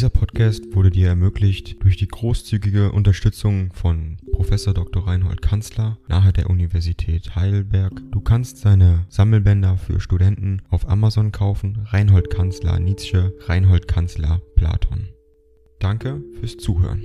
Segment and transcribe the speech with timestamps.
[0.00, 5.06] Dieser Podcast wurde dir ermöglicht durch die großzügige Unterstützung von Professor Dr.
[5.06, 7.92] Reinhold Kanzler nahe der Universität Heidelberg.
[8.10, 11.84] Du kannst seine Sammelbänder für Studenten auf Amazon kaufen.
[11.84, 15.10] Reinhold Kanzler Nietzsche, Reinhold Kanzler Platon.
[15.80, 17.04] Danke fürs Zuhören.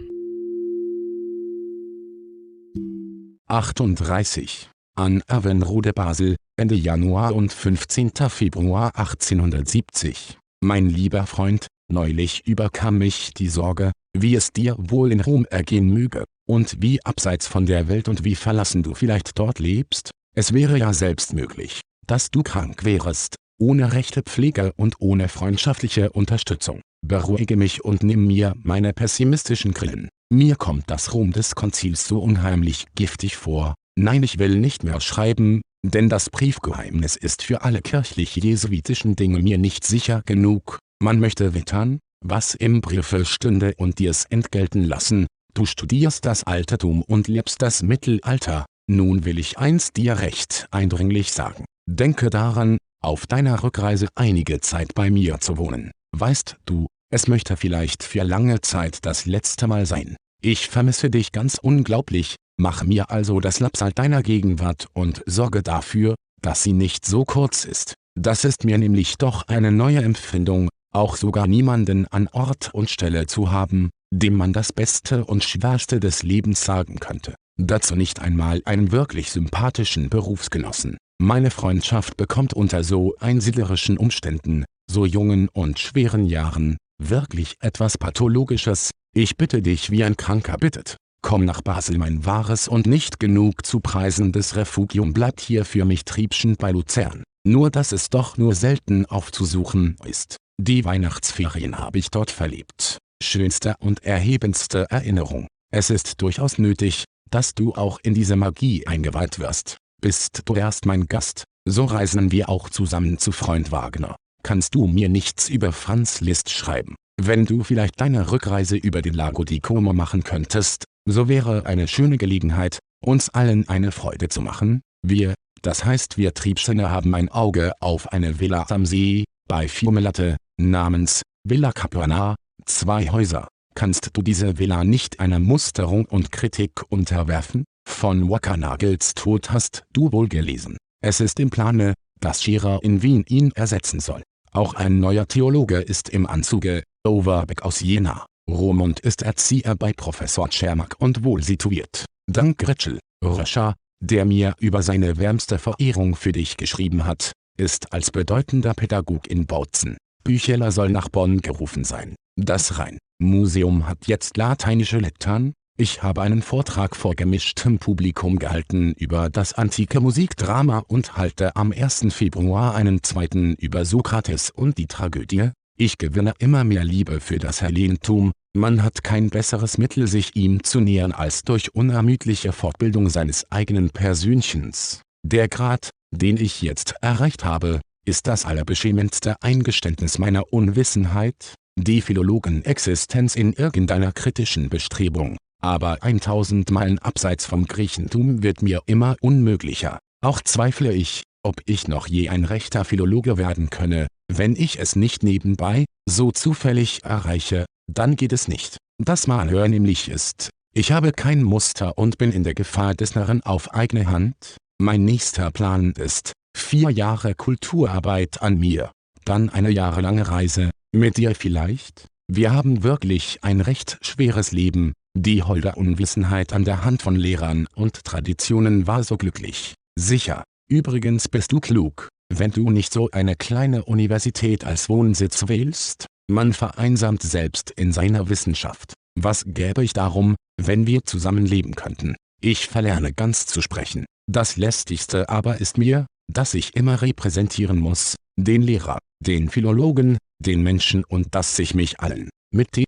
[3.48, 4.70] 38.
[4.96, 8.14] An Avenrode Basel, Ende Januar und 15.
[8.30, 10.38] Februar 1870.
[10.62, 15.90] Mein lieber Freund, Neulich überkam mich die Sorge, wie es dir wohl in Rom ergehen
[15.90, 20.12] möge, und wie abseits von der Welt und wie verlassen du vielleicht dort lebst.
[20.36, 26.12] Es wäre ja selbst möglich, dass du krank wärest, ohne rechte Pflege und ohne freundschaftliche
[26.12, 26.82] Unterstützung.
[27.06, 30.10] Beruhige mich und nimm mir meine pessimistischen Grillen.
[30.32, 33.76] Mir kommt das Rom des Konzils so unheimlich giftig vor.
[33.98, 39.58] Nein ich will nicht mehr schreiben, denn das Briefgeheimnis ist für alle kirchlich-jesuitischen Dinge mir
[39.58, 40.80] nicht sicher genug.
[41.02, 47.02] Man möchte wittern, was im Briefe stünde und dir's entgelten lassen, du studierst das Altertum
[47.04, 53.28] und lebst das Mittelalter, nun will ich eins dir recht eindringlich sagen, denke daran, auf
[53.28, 58.62] deiner Rückreise einige Zeit bei mir zu wohnen, weißt du, es möchte vielleicht für lange
[58.62, 63.92] Zeit das letzte Mal sein, ich vermisse dich ganz unglaublich, mach mir also das Lapsal
[63.92, 69.18] deiner Gegenwart und sorge dafür, dass sie nicht so kurz ist, das ist mir nämlich
[69.18, 74.54] doch eine neue Empfindung, auch sogar niemanden an Ort und Stelle zu haben, dem man
[74.54, 77.36] das Beste und Schwerste des Lebens sagen könnte.
[77.58, 80.98] Dazu nicht einmal einen wirklich sympathischen Berufsgenossen.
[81.22, 88.92] Meine Freundschaft bekommt unter so einsiedlerischen Umständen, so jungen und schweren Jahren, wirklich etwas Pathologisches.
[89.14, 90.98] Ich bitte dich wie ein Kranker bittet.
[91.22, 96.06] Komm nach Basel mein wahres und nicht genug zu preisendes Refugium bleibt hier für mich
[96.06, 97.24] triebschend bei Luzern.
[97.48, 100.38] Nur dass es doch nur selten aufzusuchen ist.
[100.62, 102.98] Die Weihnachtsferien habe ich dort verlebt.
[103.22, 105.48] Schönste und erhebendste Erinnerung.
[105.72, 109.78] Es ist durchaus nötig, dass du auch in diese Magie eingeweiht wirst.
[110.02, 114.16] Bist du erst mein Gast, so reisen wir auch zusammen zu Freund Wagner.
[114.44, 116.96] Kannst du mir nichts über Franz Liszt schreiben?
[117.22, 121.88] Wenn du vielleicht deine Rückreise über den Lago di Como machen könntest, so wäre eine
[121.88, 124.82] schöne Gelegenheit, uns allen eine Freude zu machen.
[125.06, 130.38] Wir, das heißt wir Triebschöne haben ein Auge auf eine Villa am See, bei Fiumelatte,
[130.58, 132.36] namens Villa Capuana,
[132.66, 133.48] zwei Häuser.
[133.76, 137.66] Kannst du diese Villa nicht einer Musterung und Kritik unterwerfen?
[137.88, 140.78] Von Wackernagels Tod hast du wohl gelesen.
[141.04, 144.24] Es ist im Plane, dass Scherer in Wien ihn ersetzen soll.
[144.52, 148.26] Auch ein neuer Theologe ist im Anzuge, Overbeck aus Jena.
[148.50, 152.06] Romund ist Erzieher bei Professor Czermak und wohl situiert.
[152.32, 158.12] Dank Gretschel, Röscher, der mir über seine wärmste Verehrung für dich geschrieben hat, ist als
[158.12, 159.98] bedeutender Pädagog in Bautzen.
[160.24, 162.16] Bücheler soll nach Bonn gerufen sein.
[162.36, 165.54] Das Rhein-Museum hat jetzt lateinische Lektern.
[165.78, 171.72] Ich habe einen Vortrag vor gemischtem Publikum gehalten über das antike Musikdrama und halte am
[171.72, 172.08] 1.
[172.10, 175.52] Februar einen zweiten über Sokrates und die Tragödie.
[175.78, 180.64] Ich gewinne immer mehr Liebe für das Hellentum, man hat kein besseres Mittel sich ihm
[180.64, 185.02] zu nähern als durch unermüdliche Fortbildung seines eigenen Persönchens.
[185.24, 193.36] Der Grad, den ich jetzt erreicht habe, ist das allerbeschämendste Eingeständnis meiner Unwissenheit, die Philologenexistenz
[193.36, 200.00] in irgendeiner kritischen Bestrebung, aber 1000 Meilen abseits vom Griechentum wird mir immer unmöglicher.
[200.24, 204.96] Auch zweifle ich, ob ich noch je ein rechter Philologe werden könne, wenn ich es
[204.96, 208.78] nicht nebenbei, so zufällig erreiche, dann geht es nicht.
[209.04, 213.42] Das Malheur nämlich ist, ich habe kein Muster und bin in der Gefahr des Narren
[213.44, 218.92] auf eigene Hand, mein nächster Plan ist, vier Jahre Kulturarbeit an mir,
[219.26, 222.08] dann eine jahrelange Reise, mit dir vielleicht?
[222.32, 227.68] Wir haben wirklich ein recht schweres Leben, die holde Unwissenheit an der Hand von Lehrern
[227.76, 229.76] und Traditionen war so glücklich.
[229.98, 236.08] Sicher, übrigens bist du klug, wenn du nicht so eine kleine Universität als Wohnsitz wählst,
[236.28, 238.94] man vereinsamt selbst in seiner Wissenschaft.
[239.18, 242.16] Was gäbe ich darum, wenn wir zusammenleben könnten?
[242.42, 244.06] Ich verlerne ganz zu sprechen.
[244.32, 250.62] Das lästigste aber ist mir, dass ich immer repräsentieren muss, den Lehrer, den Philologen, den
[250.64, 252.86] Menschen und dass ich mich allen, mit dem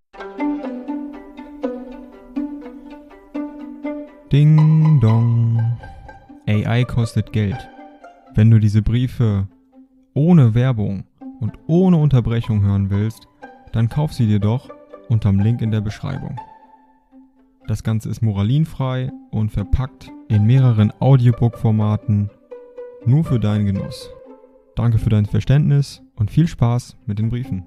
[4.31, 5.77] Ding dong.
[6.47, 7.69] AI kostet Geld.
[8.35, 9.47] Wenn du diese Briefe
[10.13, 11.05] ohne Werbung
[11.39, 13.27] und ohne Unterbrechung hören willst,
[13.71, 14.69] dann kauf sie dir doch
[15.07, 16.39] unterm Link in der Beschreibung.
[17.67, 22.29] Das Ganze ist moralinfrei und verpackt in mehreren Audiobook-Formaten
[23.05, 24.09] nur für deinen Genuss.
[24.75, 27.65] Danke für dein Verständnis und viel Spaß mit den Briefen.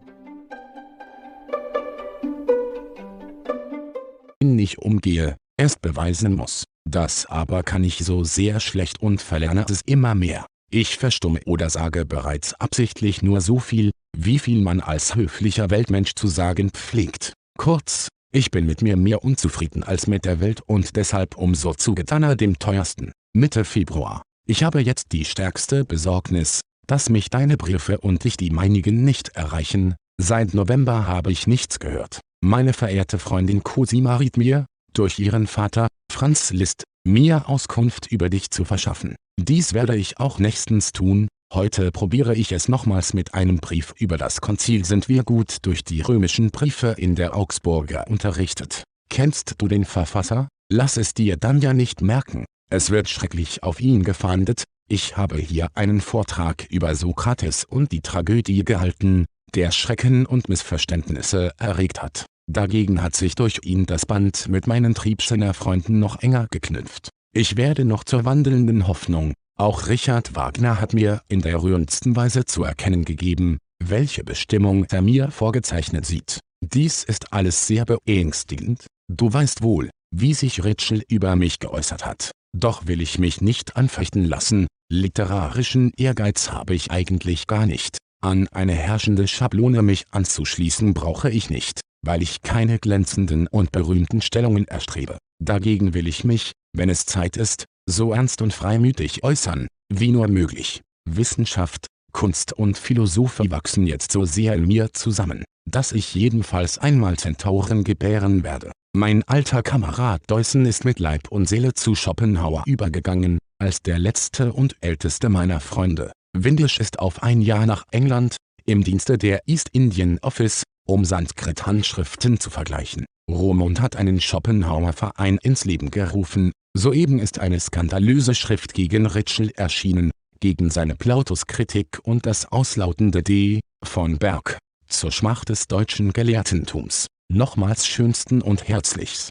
[4.61, 6.65] ich umgehe, erst beweisen muss.
[6.89, 10.47] Das aber kann ich so sehr schlecht und verlerne es immer mehr.
[10.71, 16.15] Ich verstumme oder sage bereits absichtlich nur so viel, wie viel man als höflicher Weltmensch
[16.15, 17.33] zu sagen pflegt.
[17.59, 22.37] Kurz, ich bin mit mir mehr unzufrieden als mit der Welt und deshalb umso zugetaner
[22.37, 23.13] dem teuersten.
[23.33, 24.23] Mitte Februar.
[24.47, 29.31] Ich habe jetzt die stärkste Besorgnis, dass mich deine Briefe und dich die meinigen nicht
[29.31, 29.95] erreichen.
[30.21, 32.21] Seit November habe ich nichts gehört.
[32.43, 38.51] Meine verehrte Freundin Cosima riet mir, durch ihren Vater, Franz Liszt, mir Auskunft über dich
[38.51, 39.17] zu verschaffen.
[39.39, 44.17] Dies werde ich auch nächstens tun, heute probiere ich es nochmals mit einem Brief über
[44.17, 48.85] das Konzil sind wir gut durch die römischen Briefe in der Augsburger unterrichtet.
[49.09, 50.49] Kennst du den Verfasser?
[50.73, 55.39] Lass es dir dann ja nicht merken, es wird schrecklich auf ihn gefahndet, ich habe
[55.39, 62.27] hier einen Vortrag über Sokrates und die Tragödie gehalten, der Schrecken und Missverständnisse erregt hat.
[62.49, 67.09] Dagegen hat sich durch ihn das Band mit meinen Triebsener Freunden noch enger geknüpft.
[67.33, 69.35] Ich werde noch zur wandelnden Hoffnung.
[69.61, 75.03] Auch Richard Wagner hat mir in der rührendsten Weise zu erkennen gegeben, welche Bestimmung er
[75.03, 76.41] mir vorgezeichnet sieht.
[76.65, 78.87] Dies ist alles sehr beängstigend.
[79.13, 82.31] Du weißt wohl, wie sich Ritschel über mich geäußert hat.
[82.57, 87.99] Doch will ich mich nicht anfechten lassen, literarischen Ehrgeiz habe ich eigentlich gar nicht.
[88.23, 94.23] An eine herrschende Schablone mich anzuschließen brauche ich nicht weil ich keine glänzenden und berühmten
[94.23, 95.19] Stellungen erstrebe.
[95.43, 100.29] Dagegen will ich mich, wenn es Zeit ist, so ernst und freimütig äußern, wie nur
[100.29, 100.81] möglich.
[101.09, 107.17] Wissenschaft, Kunst und Philosophie wachsen jetzt so sehr in mir zusammen, dass ich jedenfalls einmal
[107.17, 108.73] Zentauren gebären werde.
[108.93, 114.53] Mein alter Kamerad Deussen ist mit Leib und Seele zu Schopenhauer übergegangen, als der letzte
[114.53, 116.13] und älteste meiner Freunde.
[116.37, 118.37] Windisch ist auf ein Jahr nach England,
[118.67, 123.07] im Dienste der East Indian Office, um Sanskrit-Handschriften zu vergleichen.
[123.31, 130.11] Romund hat einen Schopenhauer-Verein ins Leben gerufen, soeben ist eine skandalöse Schrift gegen Ritschl erschienen,
[130.41, 133.61] gegen seine Plautus-Kritik und das auslautende D.
[133.85, 134.59] von Berg,
[134.89, 137.07] zur Schmach des deutschen Gelehrtentums.
[137.33, 139.31] Nochmals schönsten und herzlichst.